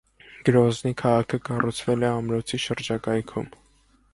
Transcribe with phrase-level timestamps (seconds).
[0.47, 3.53] Գրոզնի քաղաքը կառուցվել է ամրոցի շրջակայքում։